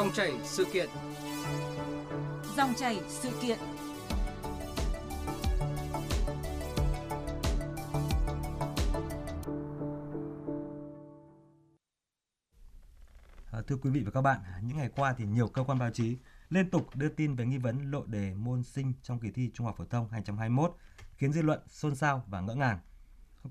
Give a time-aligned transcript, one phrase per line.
[0.00, 0.88] Dòng chảy sự kiện.
[2.56, 3.58] Dòng chảy sự kiện.
[13.50, 15.90] À, thưa quý vị và các bạn, những ngày qua thì nhiều cơ quan báo
[15.90, 16.16] chí
[16.50, 19.66] liên tục đưa tin về nghi vấn lộ đề môn sinh trong kỳ thi Trung
[19.66, 20.76] học phổ thông 2021,
[21.16, 22.78] khiến dư luận xôn xao và ngỡ ngàng.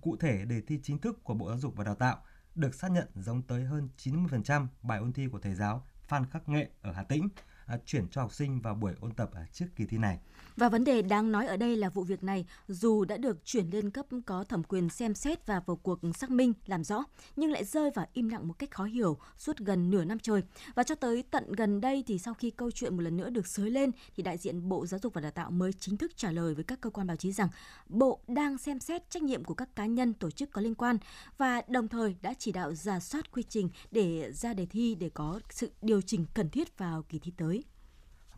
[0.02, 2.18] Cụ thể, đề thi chính thức của Bộ Giáo dục và Đào tạo
[2.56, 6.50] được xác nhận giống tới hơn 90% bài ôn thi của thầy giáo Phan Khắc
[6.50, 7.30] Nghệ ở Hà Tĩnh–
[7.70, 10.20] À, chuyển cho học sinh vào buổi ôn tập à, trước kỳ thi này.
[10.58, 13.70] Và vấn đề đáng nói ở đây là vụ việc này dù đã được chuyển
[13.70, 17.04] lên cấp có thẩm quyền xem xét và vào cuộc xác minh làm rõ,
[17.36, 20.42] nhưng lại rơi vào im lặng một cách khó hiểu suốt gần nửa năm trời.
[20.76, 23.48] Và cho tới tận gần đây thì sau khi câu chuyện một lần nữa được
[23.48, 26.32] sới lên thì đại diện Bộ Giáo dục và Đào tạo mới chính thức trả
[26.32, 27.50] lời với các cơ quan báo chí rằng
[27.90, 30.98] Bộ đang xem xét trách nhiệm của các cá nhân tổ chức có liên quan
[31.38, 35.10] và đồng thời đã chỉ đạo giả soát quy trình để ra đề thi để
[35.14, 37.59] có sự điều chỉnh cần thiết vào kỳ thi tới.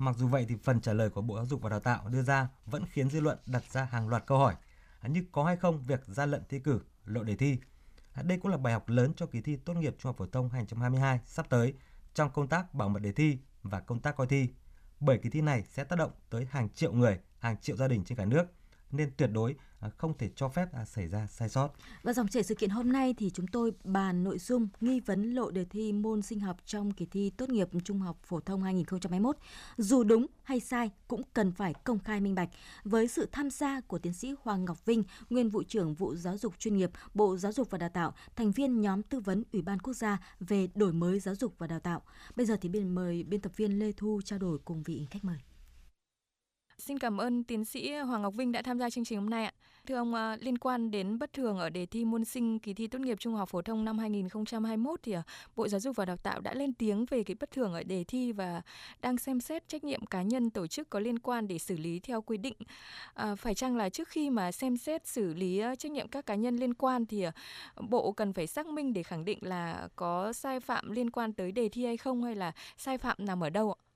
[0.01, 2.21] Mặc dù vậy thì phần trả lời của Bộ Giáo dục và Đào tạo đưa
[2.21, 4.55] ra vẫn khiến dư luận đặt ra hàng loạt câu hỏi
[5.07, 7.57] như có hay không việc gian lận thi cử, lộ đề thi.
[8.23, 10.49] Đây cũng là bài học lớn cho kỳ thi tốt nghiệp trung học phổ thông
[10.49, 11.73] 2022 sắp tới
[12.13, 14.49] trong công tác bảo mật đề thi và công tác coi thi.
[14.99, 18.03] Bởi kỳ thi này sẽ tác động tới hàng triệu người, hàng triệu gia đình
[18.03, 18.45] trên cả nước–
[18.91, 21.69] nên tuyệt đối à, không thể cho phép à, xảy ra sai sót.
[22.03, 25.33] Và dòng chảy sự kiện hôm nay thì chúng tôi bàn nội dung nghi vấn
[25.33, 28.63] lộ đề thi môn sinh học trong kỳ thi tốt nghiệp trung học phổ thông
[28.63, 29.37] 2021.
[29.77, 32.49] Dù đúng hay sai cũng cần phải công khai minh bạch.
[32.83, 36.37] Với sự tham gia của tiến sĩ Hoàng Ngọc Vinh, nguyên vụ trưởng vụ giáo
[36.37, 39.61] dục chuyên nghiệp Bộ Giáo dục và Đào tạo, thành viên nhóm tư vấn Ủy
[39.61, 42.01] ban quốc gia về đổi mới giáo dục và đào tạo.
[42.35, 45.23] Bây giờ thì biên mời biên tập viên Lê Thu trao đổi cùng vị khách
[45.23, 45.37] mời.
[46.81, 49.45] Xin cảm ơn tiến sĩ Hoàng Ngọc Vinh đã tham gia chương trình hôm nay
[49.45, 49.51] ạ.
[49.87, 52.87] Thưa ông, à, liên quan đến bất thường ở đề thi môn sinh kỳ thi
[52.87, 55.23] tốt nghiệp trung học phổ thông năm 2021 thì à,
[55.55, 58.03] Bộ Giáo dục và Đào tạo đã lên tiếng về cái bất thường ở đề
[58.03, 58.61] thi và
[59.01, 61.99] đang xem xét trách nhiệm cá nhân tổ chức có liên quan để xử lý
[61.99, 62.55] theo quy định.
[63.13, 66.25] À, phải chăng là trước khi mà xem xét xử lý à, trách nhiệm các
[66.25, 67.25] cá nhân liên quan thì
[67.89, 71.51] Bộ cần phải xác minh để khẳng định là có sai phạm liên quan tới
[71.51, 73.90] đề thi hay không hay là sai phạm nằm ở đâu ạ?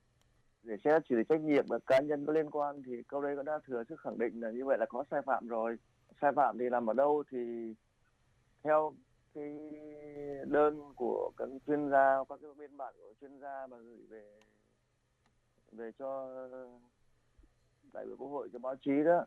[0.66, 3.36] Để xét xử lý trách nhiệm của cá nhân có liên quan thì câu đấy
[3.36, 5.76] cũng đã thừa sức khẳng định là như vậy là có sai phạm rồi.
[6.20, 7.74] Sai phạm thì nằm ở đâu thì
[8.62, 8.94] theo
[9.34, 9.58] cái
[10.46, 14.40] đơn của các chuyên gia, các cái biên bản của chuyên gia mà gửi về
[15.72, 16.28] về cho
[17.92, 19.24] đại biểu quốc hội, cho báo chí đó,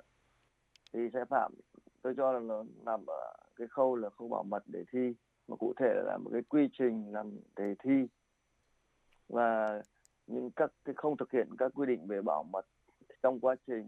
[0.94, 1.54] thì sai phạm
[2.02, 5.14] tôi cho là nó nằm ở cái khâu là không bảo mật để thi,
[5.48, 8.08] mà cụ thể là một cái quy trình làm đề thi.
[9.28, 9.82] Và
[10.30, 12.66] nhưng các cái không thực hiện các quy định về bảo mật
[13.24, 13.86] trong quá trình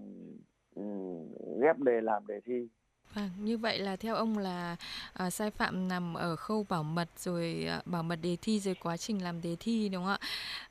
[0.75, 1.27] um,
[1.61, 2.67] ghép đề làm đề thi
[3.15, 4.75] Vâng, như vậy là theo ông là
[5.13, 8.75] à, sai phạm nằm ở khâu bảo mật rồi à, bảo mật đề thi rồi
[8.83, 10.19] quá trình làm đề thi đúng không ạ?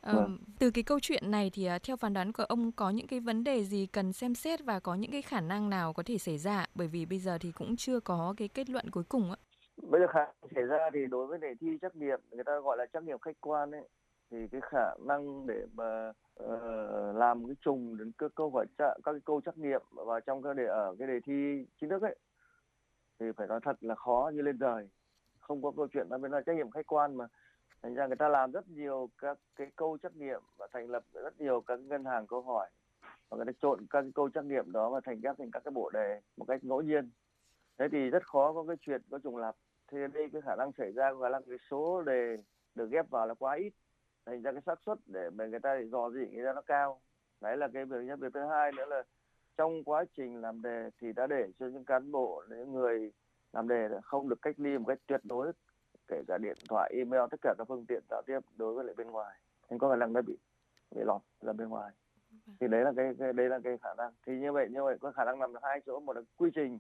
[0.00, 0.38] À, vâng.
[0.58, 3.20] Từ cái câu chuyện này thì à, theo phán đoán của ông có những cái
[3.20, 6.18] vấn đề gì cần xem xét và có những cái khả năng nào có thể
[6.18, 6.66] xảy ra?
[6.74, 9.36] Bởi vì bây giờ thì cũng chưa có cái kết luận cuối cùng ạ.
[9.82, 12.52] Bây giờ khả năng xảy ra thì đối với đề thi trắc nghiệm người ta
[12.60, 13.88] gọi là trắc nghiệm khách quan ấy
[14.30, 18.94] thì cái khả năng để mà uh, làm cái trùng đến các câu hỏi các
[19.04, 22.16] cái câu trắc nghiệm và trong các đề ở cái đề thi chính thức ấy
[23.20, 24.88] thì phải nói thật là khó như lên trời.
[25.40, 27.26] Không có câu chuyện là bên là trách nhiệm khách quan mà
[27.82, 31.04] thành ra người ta làm rất nhiều các cái câu trắc nghiệm và thành lập
[31.12, 32.68] rất nhiều các ngân hàng câu hỏi.
[33.28, 35.64] Và người ta trộn các cái câu trắc nghiệm đó và thành ghép thành các
[35.64, 37.10] cái bộ đề một cách ngẫu nhiên.
[37.78, 39.56] Thế thì rất khó có cái chuyện có trùng lặp.
[39.88, 42.36] Thì đây cái khả năng xảy ra gọi là cái số đề
[42.74, 43.72] được ghép vào là quá ít
[44.26, 47.00] thành ra cái xác suất để mà người ta dò dỉ người ta nó cao.
[47.40, 48.18] Đấy là cái việc nhất.
[48.18, 49.02] Việc thứ hai nữa là
[49.56, 53.12] trong quá trình làm đề thì đã để cho những cán bộ những người
[53.52, 55.52] làm đề không được cách ly một cách tuyệt đối
[56.08, 58.94] kể cả điện thoại email tất cả các phương tiện giao tiếp đối với lại
[58.98, 59.36] bên ngoài.
[59.70, 60.36] Nên có khả năng đã bị
[60.90, 61.92] bị lọt ra bên ngoài.
[62.60, 64.12] Thì đấy là cái, cái đấy là cái khả năng.
[64.26, 66.00] Thì như vậy như vậy có khả năng nằm hai chỗ.
[66.00, 66.78] Một là quy trình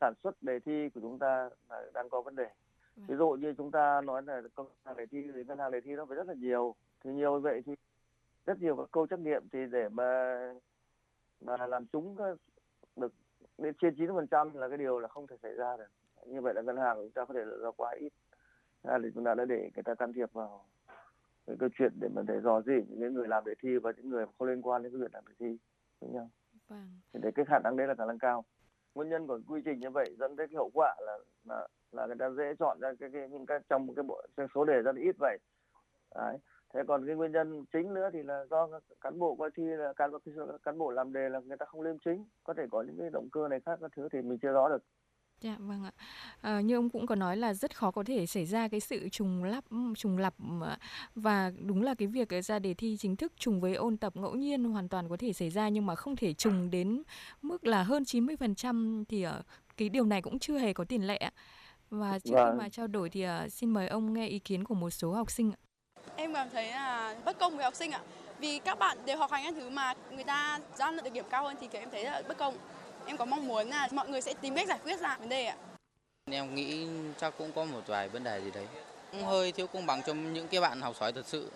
[0.00, 2.46] sản xuất đề thi của chúng ta là đang có vấn đề
[2.96, 3.18] ví vâng.
[3.18, 5.92] dụ như chúng ta nói là công hàng đề thi thì ngân hàng đề thi
[5.92, 6.74] nó phải rất là nhiều.
[7.04, 7.74] Thì nhiều vậy thì
[8.46, 10.38] rất nhiều các câu trắc nghiệm thì để mà
[11.40, 12.16] mà làm chúng
[12.96, 13.12] được
[13.58, 15.86] đến trên 90 phần trăm là cái điều là không thể xảy ra được.
[16.26, 18.12] Như vậy là ngân hàng chúng ta có thể là quá ít.
[18.82, 20.64] Ra thì chúng ta đã để người ta can thiệp vào
[21.46, 24.08] cái câu chuyện để mà để dò dỉ những người làm đề thi và những
[24.08, 25.58] người không liên quan đến cái việc làm đề thi
[26.00, 26.30] với nhau
[26.68, 26.88] vâng.
[27.12, 28.44] thì để cái khả năng đấy là khả năng cao
[28.94, 32.06] nguyên nhân của quy trình như vậy dẫn tới cái hậu quả là, là là
[32.06, 34.22] người ta dễ chọn ra cái, cái những cái trong một cái bộ
[34.54, 35.38] số đề rất ít vậy.
[36.14, 36.38] Đấy.
[36.74, 38.68] Thế còn cái nguyên nhân chính nữa thì là do
[39.00, 40.18] cán bộ coi thi là cán bộ
[40.62, 43.10] cán bộ làm đề là người ta không liêm chính có thể có những cái
[43.10, 44.84] động cơ này khác các thứ thì mình chưa rõ được.
[45.42, 45.92] Dạ vâng ạ.
[46.40, 49.08] À, như ông cũng có nói là rất khó có thể xảy ra cái sự
[49.08, 49.64] trùng lắp
[49.96, 50.34] trùng lặp
[51.14, 54.34] và đúng là cái việc ra đề thi chính thức trùng với ôn tập ngẫu
[54.34, 57.02] nhiên hoàn toàn có thể xảy ra nhưng mà không thể trùng đến
[57.42, 59.42] mức là hơn 90% thì ờ,
[59.76, 61.30] cái điều này cũng chưa hề có tiền lệ ạ.
[61.90, 62.58] Và trước khi Vâng.
[62.58, 65.30] mà trao đổi thì ờ, xin mời ông nghe ý kiến của một số học
[65.30, 65.58] sinh ạ.
[66.16, 68.00] Em cảm thấy là bất công với học sinh ạ.
[68.38, 71.24] Vì các bạn đều học hành các thứ mà người ta gian lận được điểm
[71.30, 72.54] cao hơn thì em thấy là bất công.
[73.06, 75.44] Em có mong muốn là mọi người sẽ tìm cách giải quyết ra vấn đề
[75.44, 75.56] ạ.
[76.30, 78.66] Em nghĩ chắc cũng có một vài vấn đề gì đấy.
[79.12, 81.50] Cũng hơi thiếu công bằng cho những cái bạn học giỏi thật sự.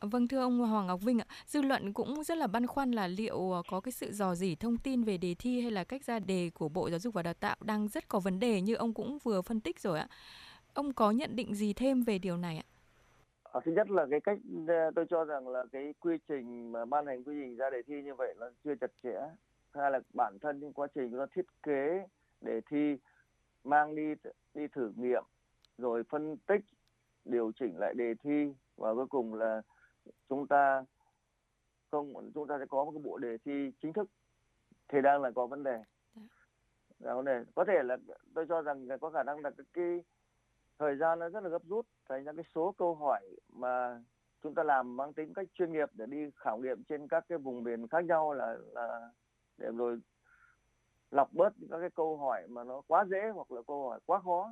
[0.00, 3.06] Vâng thưa ông Hoàng Ngọc Vinh ạ, dư luận cũng rất là băn khoăn là
[3.06, 6.04] liệu ờ, có cái sự dò dỉ thông tin về đề thi hay là cách
[6.04, 8.74] ra đề của Bộ Giáo dục và Đào tạo đang rất có vấn đề như
[8.74, 10.08] ông cũng vừa phân tích rồi ạ.
[10.74, 12.66] Ông có nhận định gì thêm về điều này ạ?
[13.52, 14.38] À, thứ nhất là cái cách
[14.68, 17.82] ờ, tôi cho rằng là cái quy trình mà ban hành quy trình ra đề
[17.86, 19.16] thi như vậy nó chưa chặt chẽ
[19.74, 22.06] hay là bản thân những quá trình chúng ta thiết kế
[22.40, 22.96] đề thi
[23.64, 24.14] mang đi
[24.54, 25.24] đi thử nghiệm
[25.78, 26.60] rồi phân tích
[27.24, 29.62] điều chỉnh lại đề thi và cuối cùng là
[30.28, 30.84] chúng ta
[31.90, 34.10] không chúng ta sẽ có một cái bộ đề thi chính thức.
[34.88, 35.82] Thì đang là có vấn đề.
[36.98, 37.44] Là vấn đề.
[37.54, 37.96] Có thể là
[38.34, 40.04] tôi cho rằng là có khả năng là cái, cái
[40.78, 44.02] thời gian nó rất là gấp rút thành ra cái số câu hỏi mà
[44.42, 47.38] chúng ta làm mang tính cách chuyên nghiệp để đi khảo nghiệm trên các cái
[47.38, 49.10] vùng miền khác nhau là là
[49.58, 50.00] để rồi
[51.10, 54.00] lọc bớt những các cái câu hỏi mà nó quá dễ hoặc là câu hỏi
[54.06, 54.50] quá khó.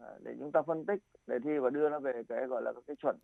[0.00, 2.72] À, để chúng ta phân tích đề thi và đưa nó về cái gọi là
[2.86, 3.18] cái chuẩn,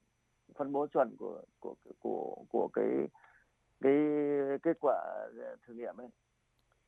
[0.54, 3.08] phân bố chuẩn của của của của cái
[3.80, 3.94] cái
[4.62, 5.28] kết quả
[5.66, 6.08] thử nghiệm ấy.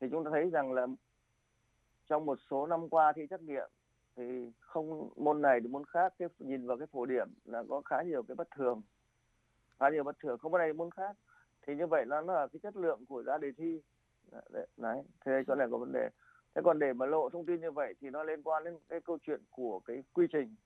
[0.01, 0.87] Thì chúng ta thấy rằng là
[2.07, 3.71] trong một số năm qua thi trắc nghiệm
[4.17, 7.83] thì không, môn này thì môn khác, cái nhìn vào cái phổ điểm là có
[7.85, 8.83] khá nhiều cái bất thường.
[9.81, 11.17] Khá nhiều bất thường, không có này môn khác
[11.69, 13.81] thì như vậy nó nó là cái chất lượng của ra đề thi.
[14.77, 16.09] Đấy, thế chỗ này có vấn đề.
[16.55, 19.01] Thế còn để mà lộ thông tin như vậy thì nó liên quan đến cái
[19.01, 20.57] câu chuyện của cái quy trình.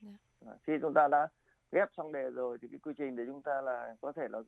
[0.00, 0.10] Dạ.
[0.46, 1.28] À, khi chúng ta đã
[1.72, 4.38] ghép xong đề rồi thì cái quy trình để chúng ta là có thể là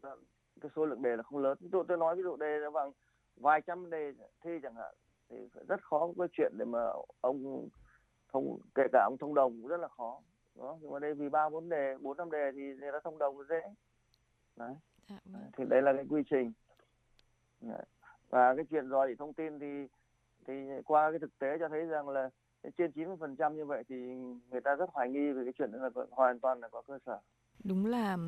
[0.60, 1.58] cái số lượng đề là không lớn.
[1.60, 2.92] Ví dụ tôi nói ví dụ đề là bằng
[3.36, 4.12] vài trăm đề
[4.44, 4.94] thi chẳng hạn
[5.28, 5.36] thì
[5.68, 6.80] rất khó có cái chuyện để mà
[7.20, 7.68] ông
[8.32, 10.20] thông kể cả ông thông đồng cũng rất là khó
[10.54, 13.18] đó nhưng mà đây vì ba bốn đề bốn năm đề thì người ta thông
[13.18, 13.60] đồng dễ.
[14.56, 14.74] Đấy.
[15.56, 16.52] Thì đấy là cái quy trình.
[18.30, 19.66] Và cái chuyện dò dỉ thông tin thì
[20.46, 20.54] thì
[20.84, 22.30] qua cái thực tế cho thấy rằng là
[22.78, 23.96] trên 90% như vậy thì
[24.50, 26.98] người ta rất hoài nghi về cái chuyện đó là hoàn toàn là có cơ
[27.06, 27.18] sở.
[27.64, 28.18] Đúng là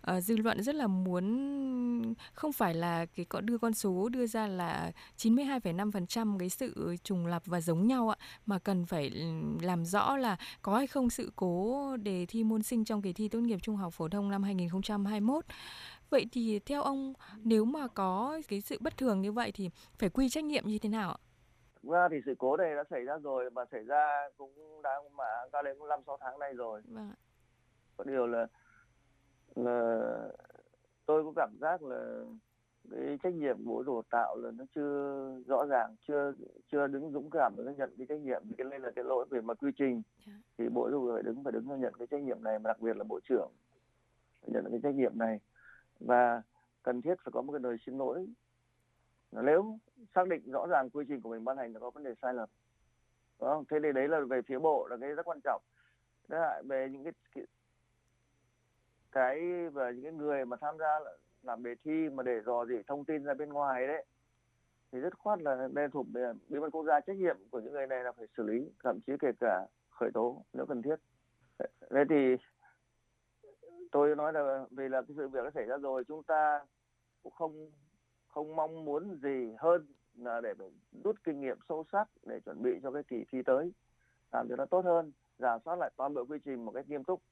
[0.00, 4.26] ờ, dư luận rất là muốn không phải là cái có đưa con số đưa
[4.26, 9.10] ra là 92,5% cái sự trùng lặp và giống nhau ạ mà cần phải
[9.62, 13.28] làm rõ là có hay không sự cố đề thi môn sinh trong kỳ thi
[13.28, 15.44] tốt nghiệp trung học phổ thông năm 2021.
[16.12, 17.12] Vậy thì theo ông
[17.44, 20.78] nếu mà có cái sự bất thường như vậy thì phải quy trách nhiệm như
[20.78, 21.18] thế nào ạ?
[21.82, 25.00] Thực ra thì sự cố này đã xảy ra rồi mà xảy ra cũng đã
[25.16, 26.82] mà ra đến cũng năm sáu tháng nay rồi.
[26.84, 27.12] Vâng
[27.96, 28.46] có điều là
[29.54, 30.00] là
[31.06, 32.24] tôi có cảm giác là
[32.90, 36.32] cái trách nhiệm của bộ đào tạo là nó chưa rõ ràng chưa
[36.72, 38.42] chưa đứng dũng cảm để nó nhận cái trách nhiệm.
[38.58, 40.02] Cái đây là cái lỗi về mặt quy trình.
[40.26, 40.32] Dạ.
[40.58, 42.68] thì bộ giáo dục phải đứng phải đứng ra nhận cái trách nhiệm này mà
[42.68, 43.50] đặc biệt là bộ trưởng
[44.40, 45.40] phải nhận cái trách nhiệm này
[46.06, 46.42] và
[46.82, 48.26] cần thiết phải có một cái lời xin lỗi.
[49.32, 49.78] Nếu
[50.14, 52.34] xác định rõ ràng quy trình của mình ban hành là có vấn đề sai
[52.34, 52.48] lầm
[53.40, 53.64] đó không?
[53.70, 55.62] thế thì đấy là về phía bộ là cái rất quan trọng.
[56.28, 57.46] Thế lại về những cái cái-
[59.12, 61.00] cái về những cái người mà tham gia
[61.42, 64.04] làm đề thi mà để dò dỉ thông tin ra bên ngoài đấy,
[64.92, 67.72] thì rất khoát là nên thuộc về bí mật quốc gia trách nhiệm của những
[67.72, 70.96] người này là phải xử lý, thậm chí kể cả khởi tố nếu cần thiết.
[71.90, 72.36] Thế thì
[73.92, 76.60] tôi nói là vì là cái sự việc nó xảy ra rồi, chúng ta
[77.22, 77.70] cũng không
[78.28, 80.54] không mong muốn gì hơn là để
[81.04, 83.72] rút kinh nghiệm sâu sắc để chuẩn bị cho cái kỳ thi tới,
[84.32, 87.04] làm cho nó tốt hơn, giả soát lại toàn bộ quy trình một cách nghiêm
[87.04, 87.22] túc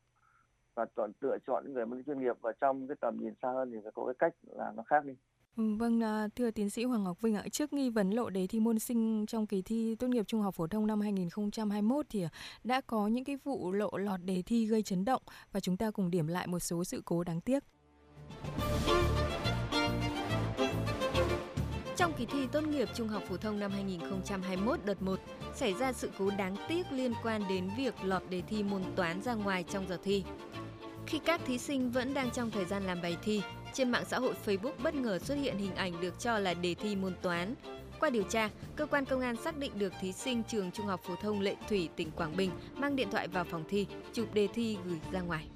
[0.75, 3.53] và chọn, lựa chọn những người mới chuyên nghiệp và trong cái tầm nhìn xa
[3.53, 5.17] hơn thì phải có cái cách là nó khác đi.
[5.57, 8.47] Ừ, vâng, à, thưa tiến sĩ Hoàng Ngọc Vinh ạ, trước nghi vấn lộ đề
[8.47, 12.23] thi môn sinh trong kỳ thi tốt nghiệp trung học phổ thông năm 2021 thì
[12.23, 12.29] à,
[12.65, 15.91] đã có những cái vụ lộ lọt đề thi gây chấn động và chúng ta
[15.91, 17.65] cùng điểm lại một số sự cố đáng tiếc.
[21.97, 25.21] Trong kỳ thi tốt nghiệp trung học phổ thông năm 2021 đợt 1,
[25.55, 29.23] xảy ra sự cố đáng tiếc liên quan đến việc lọt đề thi môn toán
[29.23, 30.25] ra ngoài trong giờ thi.
[31.07, 33.43] Khi các thí sinh vẫn đang trong thời gian làm bài thi,
[33.75, 36.75] trên mạng xã hội Facebook bất ngờ xuất hiện hình ảnh được cho là đề
[36.75, 37.55] thi môn toán.
[38.01, 41.01] Qua điều tra, cơ quan công an xác định được thí sinh trường Trung học
[41.05, 44.49] phổ thông Lệ Thủy, tỉnh Quảng Bình mang điện thoại vào phòng thi, chụp đề
[44.55, 45.47] thi gửi ra ngoài.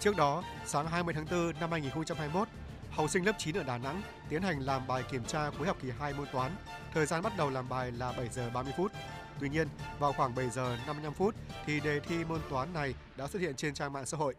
[0.00, 2.48] Trước đó, sáng 20 tháng 4 năm 2021,
[2.90, 5.76] học sinh lớp 9 ở Đà Nẵng tiến hành làm bài kiểm tra cuối học
[5.82, 6.56] kỳ 2 môn toán.
[6.94, 8.92] Thời gian bắt đầu làm bài là 7 giờ 30 phút.
[9.40, 9.68] Tuy nhiên,
[9.98, 11.34] vào khoảng 7 giờ 55 phút
[11.66, 14.34] thì đề thi môn toán này đã xuất hiện trên trang mạng xã hội.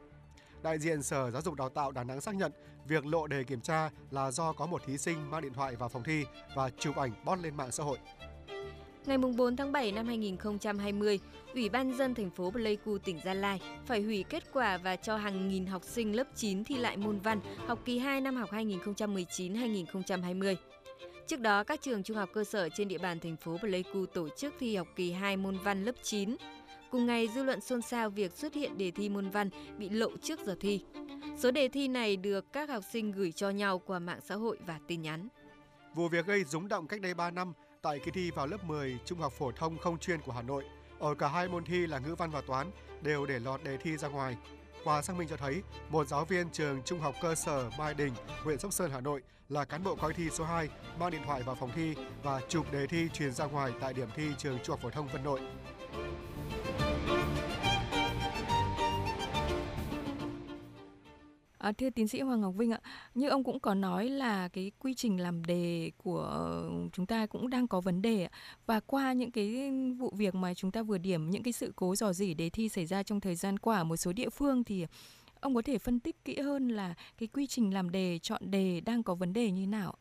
[0.63, 2.51] Đại diện Sở Giáo dục Đào tạo Đà Nẵng xác nhận
[2.87, 5.89] việc lộ đề kiểm tra là do có một thí sinh mang điện thoại vào
[5.89, 6.25] phòng thi
[6.55, 7.97] và chụp ảnh post lên mạng xã hội.
[9.05, 11.19] Ngày 4 tháng 7 năm 2020,
[11.53, 15.17] Ủy ban dân thành phố Pleiku, tỉnh Gia Lai phải hủy kết quả và cho
[15.17, 18.51] hàng nghìn học sinh lớp 9 thi lại môn văn học kỳ 2 năm học
[18.51, 20.55] 2019-2020.
[21.27, 24.29] Trước đó, các trường trung học cơ sở trên địa bàn thành phố Pleiku tổ
[24.29, 26.35] chức thi học kỳ 2 môn văn lớp 9.
[26.91, 30.17] Cùng ngày, dư luận xôn xao việc xuất hiện đề thi môn văn bị lộ
[30.17, 30.83] trước giờ thi.
[31.37, 34.57] Số đề thi này được các học sinh gửi cho nhau qua mạng xã hội
[34.65, 35.27] và tin nhắn.
[35.95, 38.97] Vụ việc gây rúng động cách đây 3 năm tại kỳ thi vào lớp 10
[39.05, 40.63] Trung học phổ thông không chuyên của Hà Nội.
[40.99, 43.97] Ở cả hai môn thi là ngữ văn và toán đều để lọt đề thi
[43.97, 44.37] ra ngoài.
[44.83, 48.13] Qua xác minh cho thấy, một giáo viên trường Trung học cơ sở Mai Đình,
[48.43, 50.69] huyện Sóc Sơn, Hà Nội là cán bộ coi thi số 2
[50.99, 54.07] mang điện thoại vào phòng thi và chụp đề thi truyền ra ngoài tại điểm
[54.15, 55.41] thi trường Trung học phổ thông Vân Nội.
[61.57, 62.79] À, thưa tiến sĩ Hoàng Ngọc Vinh ạ,
[63.15, 66.61] như ông cũng có nói là cái quy trình làm đề của
[66.93, 68.31] chúng ta cũng đang có vấn đề ạ.
[68.65, 71.95] Và qua những cái vụ việc mà chúng ta vừa điểm những cái sự cố
[71.95, 74.63] dò dỉ đề thi xảy ra trong thời gian qua ở một số địa phương
[74.63, 74.85] thì
[75.39, 78.81] ông có thể phân tích kỹ hơn là cái quy trình làm đề, chọn đề
[78.81, 79.93] đang có vấn đề như thế nào?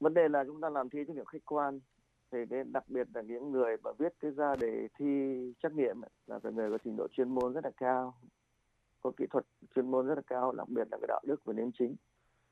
[0.00, 1.80] Vấn đề là chúng ta làm thi trắc nghiệm khách quan
[2.32, 5.06] thì cái đặc biệt là những người mà viết cái ra đề thi
[5.62, 8.14] trắc nghiệm là phải người có trình độ chuyên môn rất là cao
[9.06, 11.52] có kỹ thuật chuyên môn rất là cao đặc biệt là cái đạo đức và
[11.52, 11.96] nền chính.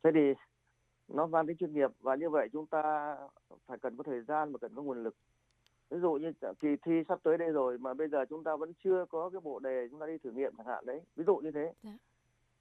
[0.03, 0.35] Thế thì
[1.09, 3.17] nó mang tính chuyên nghiệp và như vậy chúng ta
[3.67, 5.17] phải cần có thời gian và cần có nguồn lực.
[5.91, 8.73] Ví dụ như kỳ thi sắp tới đây rồi mà bây giờ chúng ta vẫn
[8.85, 11.01] chưa có cái bộ đề chúng ta đi thử nghiệm chẳng hạn đấy.
[11.17, 11.73] Ví dụ như thế.
[11.83, 11.91] Dạ.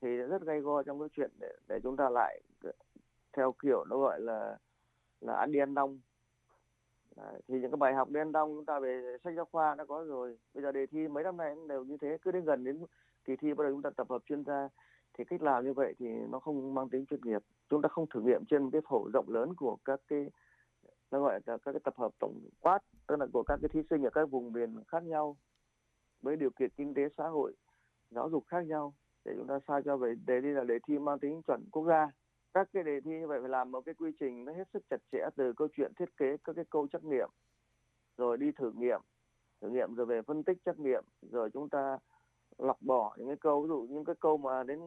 [0.02, 2.42] thì rất gay go trong cái chuyện để để chúng ta lại
[3.38, 4.58] theo kiểu nó gọi là
[5.22, 6.00] là ăn đi ăn nong
[7.16, 9.86] Đấy, thì những cái bài học đen đông chúng ta về sách giáo khoa đã
[9.86, 10.38] có rồi.
[10.54, 12.86] Bây giờ đề thi mấy năm nay cũng đều như thế cứ đến gần đến
[13.26, 14.70] kỳ thi bắt đầu chúng ta tập hợp chuyên gia
[15.14, 17.42] thì cách làm như vậy thì nó không mang tính chuyên nghiệp.
[17.70, 20.30] Chúng ta không thử nghiệm trên cái phổ rộng lớn của các cái
[21.12, 23.82] nó gọi là các cái tập hợp tổng quát tức là của các cái thí
[23.90, 25.38] sinh ở các vùng miền khác nhau
[26.22, 27.54] với điều kiện kinh tế xã hội
[28.10, 28.94] giáo dục khác nhau
[29.26, 31.86] để chúng ta sao cho về đề thi là đề thi mang tính chuẩn quốc
[31.88, 32.12] gia
[32.54, 34.84] các cái đề thi như vậy phải làm một cái quy trình nó hết sức
[34.90, 37.30] chặt chẽ từ câu chuyện thiết kế các cái câu trắc nghiệm
[38.18, 39.02] rồi đi thử nghiệm
[39.62, 41.98] thử nghiệm rồi về phân tích trắc nghiệm rồi chúng ta
[42.58, 44.80] lọc bỏ những cái câu ví dụ những cái câu mà đến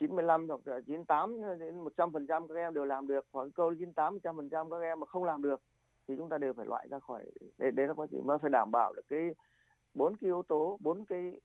[0.00, 3.74] 95 hoặc là 98 đến 100 phần trăm các em đều làm được hoặc câu
[3.74, 5.60] 98 100 phần trăm các em mà không làm được
[6.08, 7.24] thì chúng ta đều phải loại ra khỏi
[7.58, 9.34] đấy, đấy là quá trình mà phải đảm bảo được cái
[9.94, 11.40] bốn cái yếu tố bốn cái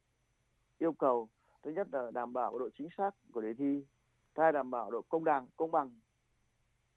[0.77, 1.29] yêu cầu.
[1.63, 3.85] Thứ nhất là đảm bảo độ chính xác của đề thi
[4.35, 5.99] thứ hai đảm bảo độ công bằng công bằng.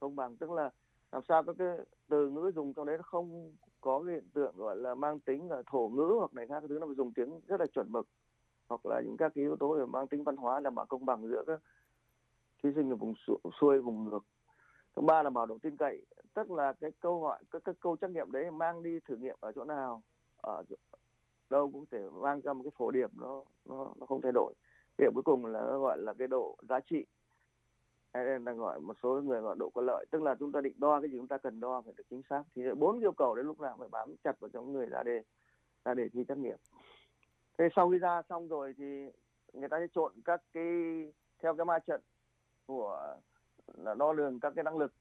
[0.00, 0.70] Công bằng tức là
[1.12, 1.68] làm sao các cái
[2.08, 5.50] từ ngữ dùng trong đấy nó không có cái hiện tượng gọi là mang tính
[5.50, 7.92] là thổ ngữ hoặc này khác, cái thứ nó phải dùng tiếng rất là chuẩn
[7.92, 8.08] mực.
[8.68, 11.06] Hoặc là những các cái yếu tố để mang tính văn hóa, đảm bảo công
[11.06, 11.60] bằng giữa các
[12.62, 13.14] thí sinh ở vùng
[13.60, 14.24] xuôi, vùng ngược.
[14.96, 17.96] Thứ ba là bảo độ tin cậy, tức là cái câu hỏi, các các câu
[17.96, 20.02] trắc nghiệm đấy mang đi thử nghiệm ở chỗ nào,
[20.36, 20.76] ở chỗ-
[21.50, 24.54] đâu cũng thể mang ra một cái phổ điểm nó nó nó không thay đổi.
[24.98, 27.06] Điểm cuối cùng là gọi là cái độ giá trị
[28.24, 30.06] hay là gọi một số người gọi độ có lợi.
[30.10, 32.22] Tức là chúng ta định đo cái gì chúng ta cần đo phải được chính
[32.30, 32.42] xác.
[32.54, 35.22] Thì bốn yêu cầu đến lúc nào phải bám chặt vào trong người ra đề
[35.84, 36.58] ra đề thi trắc nghiệm.
[37.58, 39.10] Thế sau khi ra xong rồi thì
[39.52, 40.64] người ta sẽ trộn các cái
[41.42, 42.00] theo cái ma trận
[42.66, 43.16] của
[43.74, 44.92] là đo lường các cái năng lực.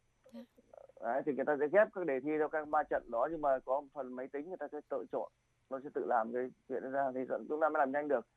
[1.02, 3.42] Đấy, thì người ta sẽ ghép các đề thi theo các ma trận đó nhưng
[3.42, 5.32] mà có một phần máy tính người ta sẽ tự trộn.
[5.70, 7.20] Nó sẽ tự làm cái chuyện đó ra thì
[7.50, 8.28] chúng ta mới làm nhanh được.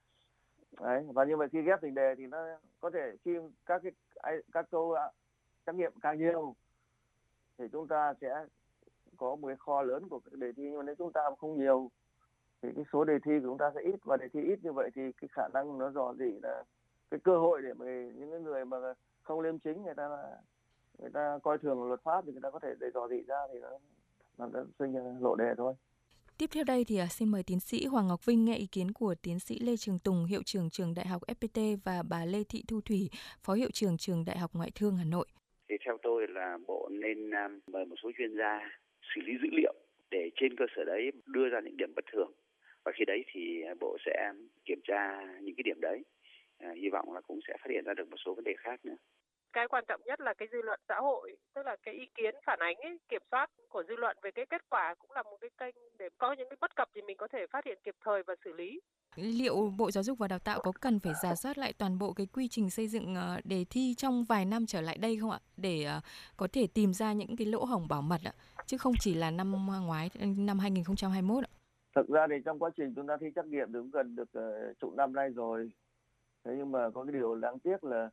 [0.81, 2.39] Đấy, và như vậy khi ghép tình đề thì nó
[2.81, 3.83] có thể khi các
[4.23, 5.11] cái các câu à,
[5.67, 6.55] trắc nghiệm càng nhiều
[7.59, 8.47] thì chúng ta sẽ
[9.17, 10.63] có một cái kho lớn của đề thi.
[10.63, 11.91] Nhưng mà nếu chúng ta không nhiều
[12.63, 13.97] thì cái số đề thi của chúng ta sẽ ít.
[14.05, 16.65] Và đề thi ít như vậy thì cái khả năng nó dò dỉ là
[17.11, 18.77] cái cơ hội để mà những cái người mà
[19.23, 20.09] không liêm chính người ta
[20.99, 23.47] người ta coi thường luật pháp thì người ta có thể để dò dỉ ra
[23.53, 23.71] thì nó
[24.39, 25.75] nó sẽ sinh lộ đề thôi.
[26.39, 28.93] Tiếp theo đây thì à, xin mời tiến sĩ Hoàng Ngọc Vinh nghe ý kiến
[28.93, 32.39] của tiến sĩ Lê Trường Tùng, hiệu trưởng trường Đại học FPT và bà Lê
[32.49, 33.11] Thị Thu Thủy,
[33.45, 35.27] phó hiệu trưởng trường Đại học Ngoại thương Hà Nội.
[35.69, 38.61] thì theo tôi là bộ nên à, mời một số chuyên gia
[39.15, 39.75] xử lý dữ liệu
[40.11, 42.33] để trên cơ sở đấy đưa ra những điểm bất thường.
[42.85, 44.33] Và khi đấy thì bộ sẽ
[44.65, 45.03] kiểm tra
[45.43, 46.03] những cái điểm đấy.
[46.59, 48.85] À, hy vọng là cũng sẽ phát hiện ra được một số vấn đề khác
[48.85, 48.97] nữa
[49.59, 52.35] cái quan trọng nhất là cái dư luận xã hội tức là cái ý kiến
[52.47, 55.37] phản ánh ấy, kiểm soát của dư luận về cái kết quả cũng là một
[55.41, 57.95] cái kênh để có những cái bất cập thì mình có thể phát hiện kịp
[58.05, 58.81] thời và xử lý
[59.17, 62.13] Liệu Bộ Giáo dục và Đào tạo có cần phải giả soát lại toàn bộ
[62.13, 65.31] cái quy trình xây dựng ờ, đề thi trong vài năm trở lại đây không
[65.31, 65.41] ạ?
[65.57, 66.01] Để ờ,
[66.37, 68.33] có thể tìm ra những cái lỗ hổng bảo mật ạ,
[68.67, 71.51] chứ không chỉ là năm ngoái năm 2021 ạ.
[71.97, 74.79] thực ra thì trong quá trình chúng ta thi trắc nghiệm cũng gần được uh,
[74.81, 75.71] chục năm nay rồi
[76.45, 78.11] thế nhưng mà có cái điều đáng tiếc là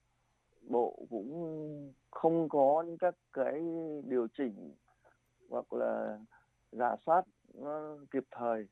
[0.70, 3.62] bộ cũng không có những các cái
[4.08, 4.76] điều chỉnh
[5.50, 6.20] hoặc là
[6.72, 8.68] giả soát nó kịp thời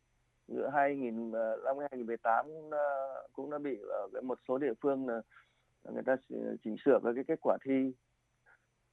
[0.48, 2.78] giữa 2005 2018 cũng đã,
[3.34, 3.78] cũng đã bị
[4.14, 5.22] ở một số địa phương là
[5.84, 6.16] người ta
[6.64, 7.94] chỉnh sửa các cái kết quả thi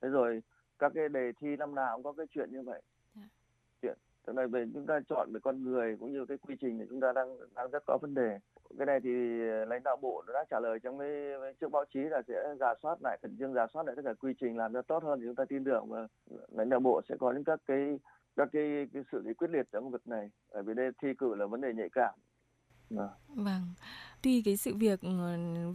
[0.02, 0.42] thế rồi
[0.78, 2.82] các cái đề thi năm nào cũng có cái chuyện như vậy.
[3.14, 3.22] Dạ.
[3.82, 6.78] chuyện tức là về chúng ta chọn về con người cũng như cái quy trình
[6.78, 8.38] thì chúng ta đang đang rất có vấn đề
[8.78, 9.10] cái này thì
[9.68, 11.08] lãnh đạo bộ đã trả lời trong cái
[11.60, 14.14] trước báo chí là sẽ giả soát lại khẩn trương giả soát lại tất cả
[14.20, 16.08] quy trình làm cho tốt hơn thì chúng ta tin tưởng và
[16.48, 17.98] lãnh đạo bộ sẽ có những các cái
[18.36, 21.34] các cái, cái sự lý quyết liệt trong việc này bởi vì đây thi cử
[21.34, 22.14] là vấn đề nhạy cảm
[22.90, 23.08] Vâng.
[23.28, 23.62] vâng.
[24.22, 25.08] Tuy cái sự việc ừ,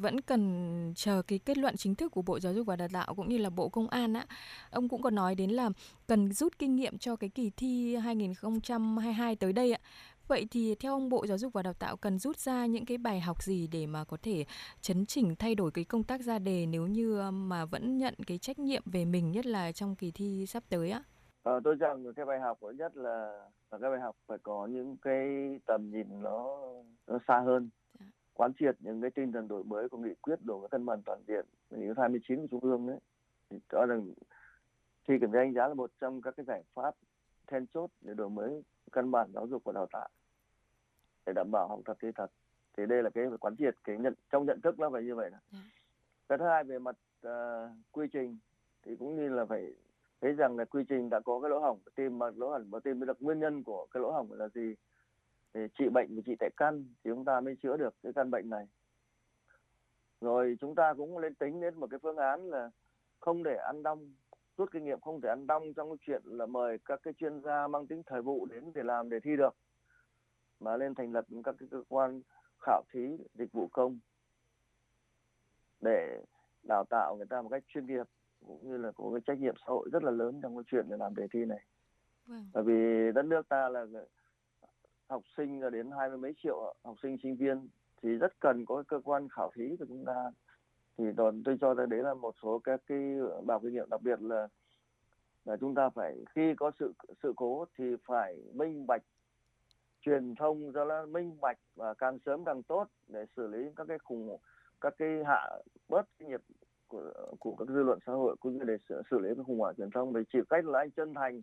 [0.02, 3.16] vẫn cần chờ cái kết luận chính thức của Bộ Giáo dục và Đào tạo
[3.16, 4.26] cũng như là Bộ Công an á,
[4.72, 5.70] ông cũng có nói đến là
[6.08, 9.80] cần rút kinh nghiệm cho cái kỳ thi 2022 tới đây ạ.
[10.28, 12.98] Vậy thì theo ông Bộ Giáo dục và Đào tạo cần rút ra những cái
[12.98, 14.46] bài học gì để mà có thể
[14.82, 18.38] chấn chỉnh thay đổi cái công tác ra đề nếu như mà vẫn nhận cái
[18.38, 21.04] trách nhiệm về mình nhất là trong kỳ thi sắp tới á?
[21.44, 24.98] Ờ, tôi rằng cái bài học nhất là là cái bài học phải có những
[25.02, 25.26] cái
[25.66, 26.60] tầm nhìn nó
[27.08, 28.06] nó xa hơn dạ.
[28.34, 31.02] quán triệt những cái tinh thần đổi mới của nghị quyết đổi mới cân bằng
[31.06, 33.00] toàn diện nghị quyết 29 của trung ương đấy
[33.50, 34.14] thì cho rằng
[35.08, 36.96] thi kiểm tra đánh giá là một trong các cái giải pháp
[37.48, 40.10] then chốt để đổi mới căn bản giáo dục và đào tạo
[41.26, 42.32] để đảm bảo học thật thi thật
[42.78, 45.30] thì đây là cái quán triệt cái nhận trong nhận thức nó phải như vậy.
[45.32, 45.60] Dạ.
[46.30, 46.96] cái thứ hai về mặt
[47.28, 47.32] uh,
[47.92, 48.38] quy trình
[48.84, 49.74] thì cũng như là phải
[50.22, 52.80] thấy rằng là quy trình đã có cái lỗ hổng tìm mà lỗ hổng và
[52.80, 54.76] tìm được nguyên nhân của cái lỗ hổng là gì
[55.54, 58.32] để trị bệnh và trị tại căn thì chúng ta mới chữa được cái căn
[58.32, 58.68] bệnh này
[60.22, 62.72] rồi chúng ta cũng lên tính đến một cái phương án là
[63.20, 64.14] không để ăn đông
[64.58, 67.42] rút kinh nghiệm không thể ăn đông trong cái chuyện là mời các cái chuyên
[67.42, 69.56] gia mang tính thời vụ đến để làm để thi được
[70.60, 72.22] mà lên thành lập các cái cơ quan
[72.60, 74.00] khảo thí dịch vụ công
[75.82, 76.24] để
[76.64, 78.06] đào tạo người ta một cách chuyên nghiệp
[78.48, 80.86] cũng như là có cái trách nhiệm xã hội rất là lớn trong cái chuyện
[80.90, 81.66] để làm đề thi này
[82.26, 82.50] vâng.
[82.54, 83.86] bởi vì đất nước ta là
[85.10, 87.68] học sinh là đến hai mươi mấy triệu học sinh sinh viên
[88.02, 90.32] thì rất cần có cơ quan khảo thí của chúng ta
[90.98, 93.00] thì còn tôi cho rằng đấy là một số các cái
[93.46, 94.48] bài kinh nghiệm đặc biệt là
[95.46, 99.02] là chúng ta phải khi có sự sự cố thì phải minh bạch
[100.06, 103.88] truyền thông cho nó minh bạch và càng sớm càng tốt để xử lý các
[103.88, 104.38] cái khủng
[104.82, 105.50] các cái hạ
[105.90, 106.42] bớt cái nhiệt
[106.88, 109.60] của của các dư luận xã hội cũng như để xử, xử lý cái khủng
[109.60, 110.14] hoảng truyền thông.
[110.14, 111.42] Thì chỉ cách là anh chân thành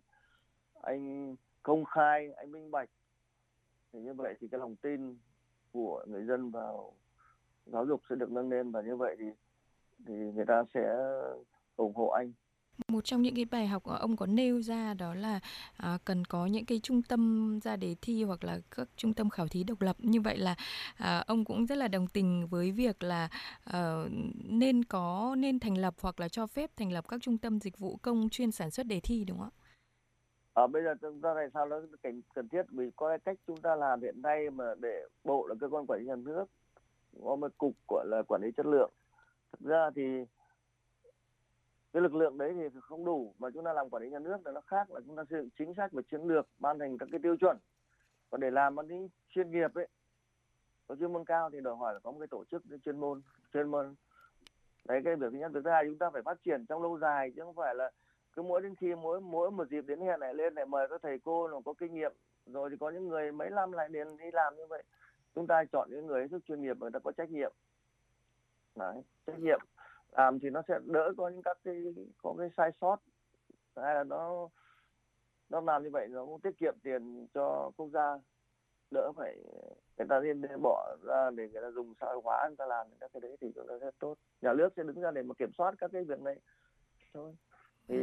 [0.81, 2.89] anh công khai anh minh bạch
[3.93, 5.17] thì như vậy thì cái lòng tin
[5.71, 6.93] của người dân vào
[7.65, 9.25] giáo dục sẽ được nâng lên và như vậy thì
[10.07, 10.95] thì người ta sẽ
[11.75, 12.31] ủng hộ anh
[12.87, 15.39] một trong những cái bài học ờ, ông có nêu ra đó là
[15.77, 19.29] à, cần có những cái trung tâm ra đề thi hoặc là các trung tâm
[19.29, 19.95] khảo thí độc lập.
[19.99, 20.55] Như vậy là
[20.97, 23.29] à, ông cũng rất là đồng tình với việc là
[23.63, 23.95] à,
[24.49, 27.77] nên có nên thành lập hoặc là cho phép thành lập các trung tâm dịch
[27.77, 29.59] vụ công chuyên sản xuất đề thi đúng không ạ?
[30.53, 32.61] À, bây giờ chúng ta tại sao nó cần cần thiết?
[32.69, 35.85] Vì có cái cách chúng ta làm hiện nay mà để bộ là cơ quan
[35.87, 36.45] quản lý nhà nước
[37.23, 38.91] có một cục gọi là quản lý chất lượng.
[39.51, 40.01] Thực ra thì
[41.93, 44.37] cái lực lượng đấy thì không đủ mà chúng ta làm quản lý nhà nước
[44.45, 46.97] là nó khác là chúng ta xây dựng chính sách và chiến lược, ban hành
[46.97, 47.57] các cái tiêu chuẩn.
[48.29, 49.87] Và để làm cái chuyên nghiệp ấy,
[50.87, 53.21] có chuyên môn cao thì đòi hỏi là có một cái tổ chức chuyên môn
[53.53, 53.95] chuyên môn.
[54.85, 55.51] Đấy, cái việc thứ nhất.
[55.53, 57.91] Việc thứ hai, chúng ta phải phát triển trong lâu dài chứ không phải là
[58.33, 61.01] cứ mỗi đến khi mỗi mỗi một dịp đến hẹn lại lên lại mời các
[61.01, 62.13] thầy cô là có kinh nghiệm.
[62.45, 64.83] Rồi thì có những người mấy năm lại đến đi làm như vậy.
[65.35, 67.53] Chúng ta chọn những người rất chuyên nghiệp, người ta có trách nhiệm.
[68.75, 69.59] Đấy, trách nhiệm
[70.17, 71.83] làm thì nó sẽ đỡ có những các cái
[72.23, 72.97] có cái sai sót.
[73.75, 74.49] Hay là nó
[75.49, 78.19] nó làm như vậy nó cũng tiết kiệm tiền cho quốc gia.
[78.91, 79.37] Đỡ phải
[79.97, 82.87] người ta nên bỏ ra để người ta dùng xã hội hóa người ta làm
[82.99, 84.15] các cái đấy thì chúng ta rất tốt.
[84.41, 86.39] Nhà nước sẽ đứng ra để mà kiểm soát các cái việc này.
[87.13, 87.35] Thôi.
[87.87, 87.95] Thì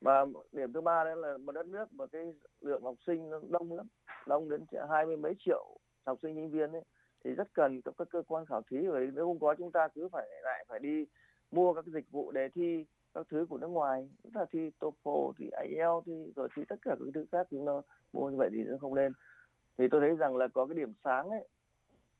[0.00, 3.40] và điểm thứ ba đó là một đất nước mà cái lượng học sinh nó
[3.48, 3.86] đông lắm
[4.26, 6.84] đông đến hai mươi mấy triệu học sinh sinh viên ấy
[7.24, 8.76] thì rất cần các cơ quan khảo thí.
[8.76, 11.06] Rồi nếu không có chúng ta cứ phải lại phải đi
[11.52, 12.84] mua các dịch vụ đề thi,
[13.14, 16.76] các thứ của nước ngoài, tức là thi TOEFL thì IELTS thì rồi thi tất
[16.82, 19.12] cả các thứ khác chúng nó mua như vậy thì nó không lên
[19.78, 21.48] thì tôi thấy rằng là có cái điểm sáng ấy,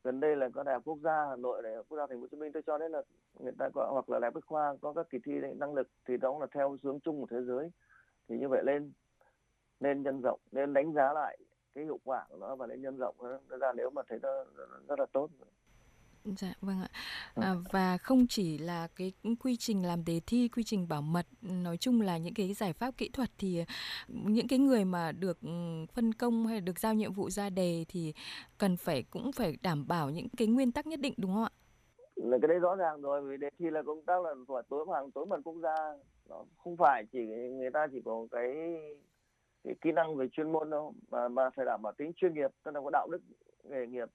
[0.05, 2.17] gần đây là có đại học quốc gia hà nội, đại học quốc gia thành
[2.17, 3.03] phố hồ chí minh, tôi cho đấy là
[3.39, 5.89] người ta có hoặc là đại học bách khoa có các kỳ thi năng lực
[6.09, 7.71] thì đó là theo hướng chung của thế giới,
[8.29, 8.93] thì như vậy lên
[9.81, 11.39] nên nhân rộng nên đánh giá lại
[11.75, 13.15] cái hiệu quả của nó và nên nhân rộng
[13.49, 14.45] nó ra nếu mà thấy nó
[14.89, 15.31] rất là tốt
[16.25, 16.89] Dạ vâng ạ.
[17.35, 21.27] À, và không chỉ là cái quy trình làm đề thi, quy trình bảo mật,
[21.43, 23.65] nói chung là những cái giải pháp kỹ thuật thì
[24.09, 25.39] những cái người mà được
[25.93, 28.15] phân công hay được giao nhiệm vụ ra đề thì
[28.59, 31.51] cần phải cũng phải đảm bảo những cái nguyên tắc nhất định đúng không ạ?
[32.17, 34.85] Là cái đấy rõ ràng rồi vì đề thi là công tác là phải tối
[34.87, 35.75] hoàng tối mật quốc gia
[36.29, 37.19] nó không phải chỉ
[37.53, 38.55] người ta chỉ có cái
[39.65, 42.51] cái kỹ năng về chuyên môn đâu mà mà phải đảm bảo tính chuyên nghiệp
[42.65, 43.21] tức là có đạo đức
[43.65, 44.09] nghề nghiệp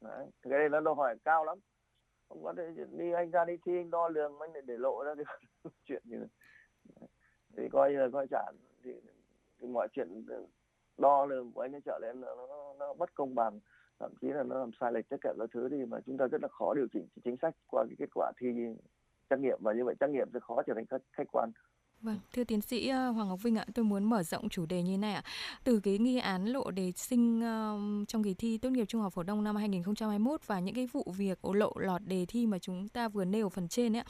[0.00, 0.26] Đấy.
[0.42, 1.58] cái này nó đòi hỏi cao lắm
[2.34, 5.04] không có thể đi anh ra đi thi anh đo lường anh để, để lộ
[5.04, 5.24] ra cái
[5.84, 6.26] chuyện như
[7.56, 8.92] thì coi như là coi chản thì,
[9.60, 10.24] thì mọi chuyện
[10.98, 13.60] đo lường của anh ấy trở lên nó, nó, nó bất công bằng.
[13.98, 16.26] Thậm chí là nó làm sai lệch tất cả các thứ thì mà chúng ta
[16.26, 18.46] rất là khó điều chỉnh chính sách qua cái kết quả thi
[19.30, 19.58] trắc nghiệm.
[19.60, 21.50] Và như vậy trắc nghiệm sẽ khó trở thành khách, khách quan.
[22.04, 24.82] Vâng, thưa tiến sĩ ờ, Hoàng Ngọc Vinh ạ, tôi muốn mở rộng chủ đề
[24.82, 25.22] như này ạ.
[25.64, 29.12] Từ cái nghi án lộ đề sinh uh, trong kỳ thi tốt nghiệp trung học
[29.12, 32.88] phổ thông năm 2021 và những cái vụ việc lộ lọt đề thi mà chúng
[32.88, 34.02] ta vừa nêu phần trên ấy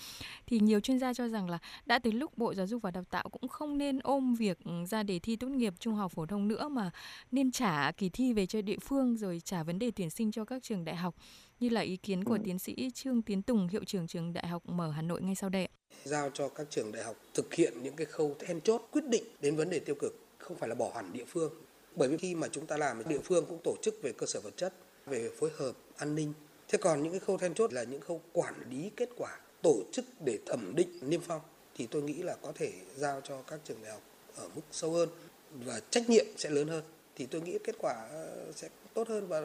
[0.46, 3.04] thì nhiều chuyên gia cho rằng là đã tới lúc Bộ Giáo dục và Đào
[3.11, 6.26] tạo cũng không nên ôm việc ừ, ra đề thi tốt nghiệp trung học phổ
[6.26, 6.90] thông nữa mà
[7.33, 10.44] nên trả kỳ thi về cho địa phương rồi trả vấn đề tuyển sinh cho
[10.44, 11.14] các trường đại học
[11.61, 12.38] như là ý kiến của ừ.
[12.45, 15.51] tiến sĩ Trương Tiến Tùng, hiệu trưởng trường Đại học Mở Hà Nội ngay sau
[15.51, 15.69] đây.
[16.05, 19.25] Giao cho các trường đại học thực hiện những cái khâu then chốt quyết định
[19.40, 21.53] đến vấn đề tiêu cực, không phải là bỏ hẳn địa phương.
[21.97, 24.40] Bởi vì khi mà chúng ta làm, địa phương cũng tổ chức về cơ sở
[24.40, 24.75] vật chất,
[25.07, 26.33] về phối hợp, an ninh.
[26.69, 29.83] Thế còn những cái khâu then chốt là những khâu quản lý kết quả, tổ
[29.93, 31.40] chức để thẩm định niêm phong
[31.77, 34.03] thì tôi nghĩ là có thể giao cho các trường đại học
[34.37, 35.09] ở mức sâu hơn
[35.51, 36.85] và trách nhiệm sẽ lớn hơn
[37.17, 39.43] thì tôi nghĩ kết quả ờ, sẽ tốt hơn và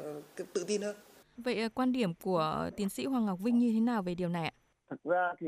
[0.54, 0.96] tự tin hơn.
[1.44, 4.30] Vậy ờ, quan điểm của tiến sĩ Hoàng Ngọc Vinh như thế nào về điều
[4.30, 4.54] này ạ?
[4.90, 5.48] Thực ra thì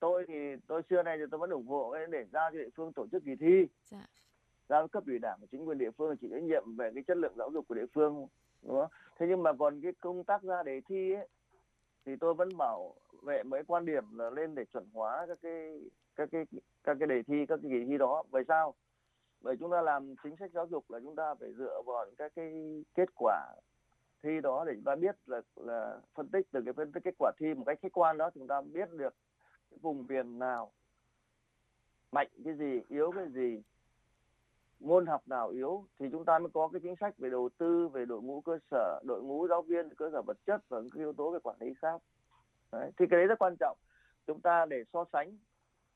[0.00, 0.34] tôi thì
[0.66, 3.24] tôi xưa nay thì tôi vẫn ủng hộ để giao cho địa phương tổ chức
[3.24, 3.66] kỳ thi.
[3.84, 4.06] Dạ.
[4.68, 7.16] Giao cấp ủy đảng và chính quyền địa phương chịu trách nhiệm về cái chất
[7.16, 8.26] lượng giáo dục của địa phương
[8.62, 8.90] đúng không?
[9.18, 11.28] Thế nhưng mà còn cái công tác ra đề thi ấy,
[12.06, 15.80] thì tôi vẫn bảo vệ mấy quan điểm là lên để chuẩn hóa các cái
[16.16, 16.44] các cái
[16.84, 18.22] các cái đề thi các cái kỳ thi đó.
[18.30, 18.74] Bởi sao?
[19.40, 22.32] Bởi chúng ta làm chính sách giáo dục là chúng ta phải dựa vào các
[22.36, 23.46] cái kết quả
[24.26, 27.14] thi đó để chúng ta biết là là phân tích từ cái phân tích kết
[27.18, 29.14] quả thi một cách khách quan đó chúng ta biết được
[29.70, 30.72] cái vùng miền nào
[32.12, 33.62] mạnh cái gì, yếu cái gì,
[34.80, 37.88] môn học nào yếu thì chúng ta mới có cái chính sách về đầu tư,
[37.88, 40.90] về đội ngũ cơ sở, đội ngũ giáo viên, cơ sở vật chất và những
[40.94, 42.02] yếu tố về quản lý khác
[42.72, 42.90] đấy.
[42.98, 43.78] thì cái đấy rất quan trọng
[44.26, 45.38] chúng ta để so sánh,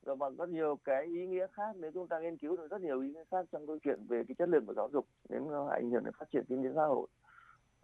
[0.05, 2.81] rồi bằng rất nhiều cái ý nghĩa khác nếu chúng ta nghiên cứu được rất
[2.81, 5.43] nhiều ý nghĩa khác trong câu chuyện về cái chất lượng của giáo dục, đến
[5.71, 7.07] ảnh hưởng đến phát triển kinh tế xã hội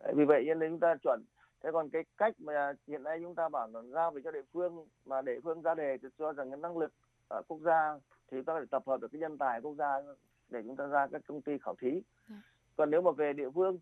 [0.04, 1.24] Đấy, vì vậy nên chúng ta chuẩn.
[1.64, 4.44] Thế còn cái cách mà hiện nay chúng ta bảo là giao về cho địa
[4.54, 6.94] phương mà địa phương ra đề thì cho rằng cái năng lực
[7.28, 8.00] ở quốc gia
[8.32, 10.02] thì ta phải tập hợp được cái nhân tài quốc gia
[10.50, 12.02] để chúng ta ra các công ty khảo thí.
[12.30, 12.36] Ừ.
[12.76, 13.80] còn nếu mà về địa phương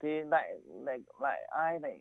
[0.00, 2.00] thì lại lại lại ai lại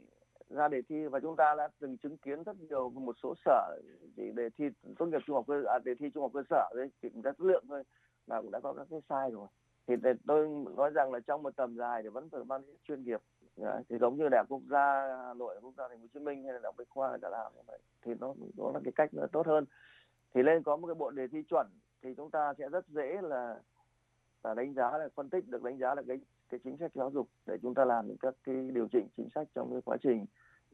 [0.50, 1.08] ra đề thi?
[1.08, 3.80] Và chúng ta đã từng chứng kiến rất nhiều một số sở
[4.16, 4.66] chỉ đề thi
[4.98, 7.42] tốt nghiệp trung học cơ à, đề thi trung học cơ sở đấy chỉ rất
[7.42, 7.84] lượng thôi
[8.28, 9.48] là cũng đã có các cái sai rồi.
[9.88, 9.96] Thì
[10.28, 13.22] tôi nói rằng là trong một tầm dài thì vẫn phải mang chuyên nghiệp
[13.58, 16.08] Đấy, thì giống như đại học quốc gia hà nội quốc gia thành phố hồ
[16.14, 18.72] chí minh hay là đại học bách khoa đã làm như vậy thì nó đó
[18.74, 19.66] là cái cách nó tốt hơn.
[20.34, 21.68] Thì lên có một cái bộ đề thi chuẩn
[22.02, 23.60] thì chúng ta sẽ rất dễ là
[24.44, 27.12] là đánh giá là phân tích được đánh giá là cái cái chính sách giáo
[27.12, 29.98] dục để chúng ta làm những các cái điều chỉnh chính sách trong cái quá
[30.02, 30.26] trình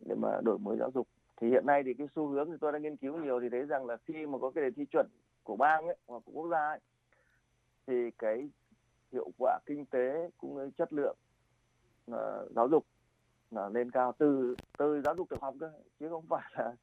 [0.05, 1.07] để mà đổi mới giáo dục.
[1.37, 3.65] Thì hiện nay thì cái xu hướng thì tôi đã nghiên cứu nhiều thì thấy
[3.65, 5.07] rằng là khi mà có cái đề thi chuẩn
[5.43, 6.79] của bang ấy hoặc của quốc gia ấy,
[7.87, 8.49] thì cái
[9.11, 11.17] hiệu quả kinh tế cũng như chất lượng
[12.09, 12.85] uh, giáo dục
[13.51, 16.73] là lên cao từ từ giáo dục tiểu học cơ chứ không phải là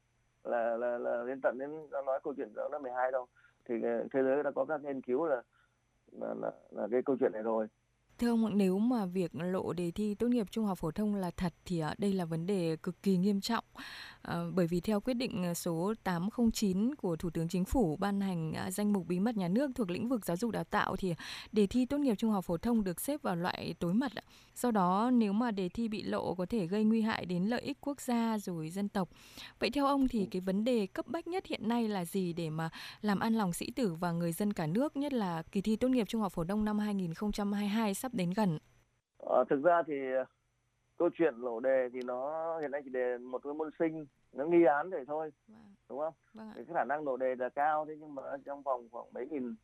[0.43, 1.71] là là, là lên tận đến
[2.05, 3.27] nói câu chuyện lớp 12 đâu
[3.65, 5.41] thì ờ, thế giới đã có các nghiên cứu là
[6.11, 7.67] là, là, là cái câu chuyện này rồi
[8.17, 11.31] Thưa ông, nếu mà việc lộ đề thi tốt nghiệp trung học phổ thông là
[11.31, 13.63] thật thì ờ, đây là vấn đề cực kỳ nghiêm trọng.
[14.27, 18.21] À, bởi vì theo quyết định ờ, số 809 của Thủ tướng Chính phủ ban
[18.21, 20.95] hành à, danh mục bí mật nhà nước thuộc lĩnh vực giáo dục đào tạo
[20.95, 21.15] thì
[21.51, 24.11] đề thi tốt nghiệp trung học phổ thông được xếp vào loại tối mật.
[24.55, 27.61] Do đó nếu mà đề thi bị lộ có thể gây nguy hại đến lợi
[27.61, 29.09] ích quốc gia rồi dân tộc.
[29.59, 32.49] Vậy theo ông thì cái vấn đề cấp bách nhất hiện nay là gì để
[32.49, 32.69] mà
[33.01, 35.87] làm an lòng sĩ tử và người dân cả nước nhất là kỳ thi tốt
[35.87, 38.59] nghiệp trung học phổ thông năm 2022 sắp đến gần?
[39.29, 39.93] À, thực ra thì
[40.97, 44.45] câu chuyện lộ đề thì nó hiện nay chỉ đề một cái môn sinh nó
[44.45, 45.73] nghi án vậy thôi vâng.
[45.89, 48.87] đúng không vâng cái khả năng lộ đề là cao thế nhưng mà trong vòng
[48.91, 49.55] khoảng mấy nghìn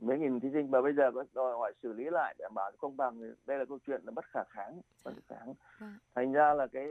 [0.00, 2.70] mấy nghìn thí sinh mà bây giờ có đòi hỏi xử lý lại để bảo
[2.78, 5.94] công bằng thì đây là câu chuyện là bất khả kháng bất khả kháng vâng.
[6.14, 6.86] thành ra là cái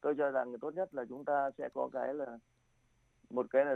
[0.00, 2.38] tôi cho rằng tốt nhất là chúng ta sẽ có cái là
[3.30, 3.74] một cái là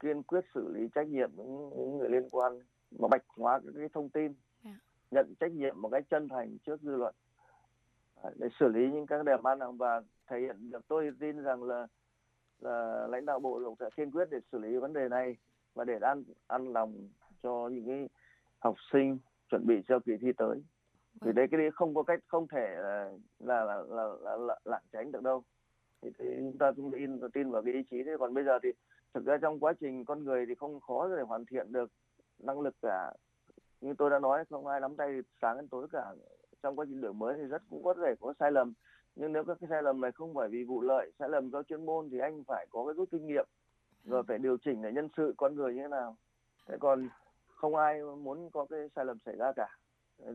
[0.00, 2.52] kiên quyết xử lý trách nhiệm những, những người liên quan
[2.98, 4.34] mà bạch hóa các cái thông tin
[4.64, 4.76] yeah.
[5.10, 7.14] nhận trách nhiệm một cách chân thành trước dư luận
[8.36, 11.86] để xử lý những các điểm an và thể hiện được tôi tin rằng là
[12.60, 15.36] là lãnh đạo bộ cũng sẽ kiên quyết để xử lý vấn đề này
[15.74, 17.08] và để ăn ăn lòng
[17.42, 18.08] cho những cái
[18.58, 19.18] học sinh
[19.50, 20.62] chuẩn bị cho kỳ thi tới.
[21.20, 24.58] Thì đấy cái đấy không có cách không thể là là là là, là, là
[24.64, 25.42] lảng tránh được đâu.
[26.02, 28.58] Thì, thì chúng ta cũng tin tin vào cái ý chí thế còn bây giờ
[28.62, 28.68] thì
[29.14, 31.90] thực ra trong quá trình con người thì không khó để hoàn thiện được
[32.38, 33.12] năng lực cả.
[33.80, 36.12] Như tôi đã nói không ai nắm tay sáng đến tối cả
[36.64, 38.72] trong quá trình đổi mới thì rất cũng có thể có sai lầm.
[39.16, 41.62] Nhưng nếu các cái sai lầm này không phải vì vụ lợi, sai lầm do
[41.62, 43.46] chuyên môn thì anh phải có cái rút kinh nghiệm
[44.04, 46.16] rồi phải điều chỉnh để nhân sự con người như thế nào.
[46.66, 47.08] Thế còn
[47.48, 49.68] không ai muốn có cái sai lầm xảy ra cả.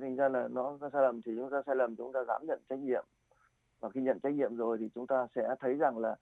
[0.01, 2.41] Thành ra là nó có sai lầm thì chúng ta sai lầm chúng ta dám
[2.47, 3.05] nhận trách nhiệm.
[3.79, 6.15] Và khi nhận trách nhiệm rồi thì chúng ta sẽ thấy rằng là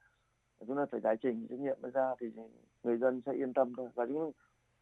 [0.68, 2.32] chúng ta phải giải trình trách nhiệm ra thì
[2.84, 3.90] người dân sẽ yên tâm thôi.
[3.96, 4.32] Và chúng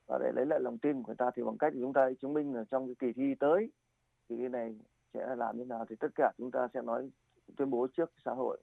[0.08, 2.34] và để lấy lại lòng tin của người ta thì bằng cách chúng ta chứng
[2.34, 3.72] minh là trong cái kỳ thi tới,
[4.30, 4.76] kỳ thi này
[5.16, 7.10] sẽ làm như nào thì tất cả chúng ta sẽ nói
[7.58, 8.58] tuyên bố trước xã hội.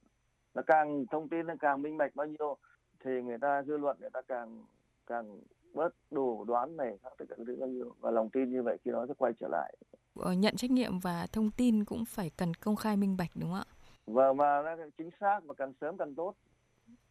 [0.54, 2.56] Nó càng thông tin nó càng minh bạch bao nhiêu
[3.04, 4.64] thì người ta dư luận người ta càng
[5.06, 5.40] càng
[5.74, 7.94] bớt đồ đoán này tất cả thứ bao nhiêu.
[8.00, 9.76] Và lòng tin như vậy khi nó sẽ quay trở lại.
[10.20, 13.50] Ờ, nhận trách nhiệm và thông tin cũng phải cần công khai minh bạch đúng
[13.50, 13.74] không ạ?
[14.06, 16.34] Và và nó chính xác và càng sớm càng tốt.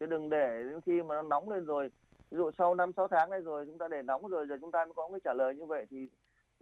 [0.00, 1.90] Chứ đừng để đến khi mà nó nóng lên rồi
[2.32, 4.70] ví dụ sau năm sáu tháng này rồi chúng ta để nóng rồi rồi chúng
[4.70, 6.08] ta mới có cái trả lời như vậy thì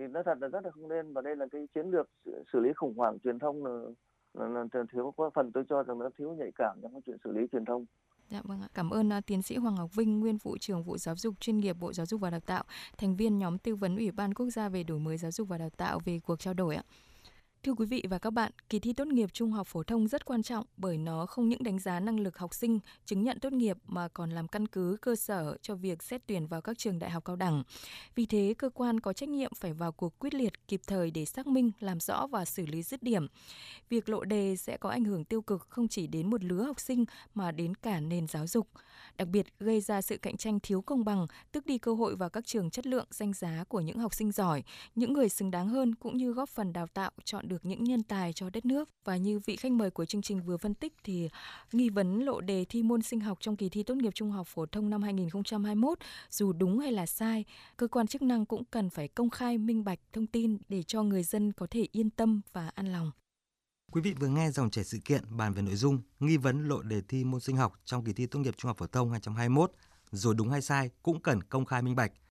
[0.00, 2.08] thì nó thật là rất là không nên và đây là cái chiến lược
[2.52, 3.80] xử lý khủng hoảng truyền thông là,
[4.34, 7.16] là, là thiếu có phần tôi cho rằng nó thiếu nhạy cảm trong cái chuyện
[7.24, 7.86] xử lý truyền thông
[8.30, 8.68] Dạ vâng ạ.
[8.74, 11.58] Cảm ơn uh, tiến sĩ Hoàng Ngọc Vinh, nguyên vụ trưởng vụ giáo dục chuyên
[11.58, 12.64] nghiệp Bộ Giáo dục và Đào tạo,
[12.98, 15.58] thành viên nhóm tư vấn Ủy ban quốc gia về đổi mới giáo dục và
[15.58, 16.82] đào tạo về cuộc trao đổi ạ.
[17.62, 20.24] Thưa quý vị và các bạn, kỳ thi tốt nghiệp trung học phổ thông rất
[20.24, 23.52] quan trọng bởi nó không những đánh giá năng lực học sinh, chứng nhận tốt
[23.52, 26.98] nghiệp mà còn làm căn cứ cơ sở cho việc xét tuyển vào các trường
[26.98, 27.62] đại học cao đẳng.
[28.14, 31.24] Vì thế, cơ quan có trách nhiệm phải vào cuộc quyết liệt kịp thời để
[31.24, 33.26] xác minh, làm rõ và xử lý dứt điểm.
[33.88, 36.80] Việc lộ đề sẽ có ảnh hưởng tiêu cực không chỉ đến một lứa học
[36.80, 38.68] sinh mà đến cả nền giáo dục
[39.20, 42.30] đặc biệt gây ra sự cạnh tranh thiếu công bằng, tước đi cơ hội vào
[42.30, 44.62] các trường chất lượng danh giá của những học sinh giỏi,
[44.94, 48.02] những người xứng đáng hơn cũng như góp phần đào tạo chọn được những nhân
[48.02, 48.88] tài cho đất nước.
[49.04, 51.28] Và như vị khách mời của chương trình vừa phân tích thì
[51.72, 54.46] nghi vấn lộ đề thi môn sinh học trong kỳ thi tốt nghiệp trung học
[54.46, 55.98] phổ thông năm 2021
[56.30, 57.44] dù đúng hay là sai,
[57.76, 61.02] cơ quan chức năng cũng cần phải công khai minh bạch thông tin để cho
[61.02, 63.10] người dân có thể yên tâm và an lòng.
[63.92, 66.82] Quý vị vừa nghe dòng chảy sự kiện bàn về nội dung nghi vấn lộ
[66.82, 69.72] đề thi môn sinh học trong kỳ thi tốt nghiệp trung học phổ thông 2021,
[70.10, 72.12] rồi đúng hay sai cũng cần công khai minh bạch.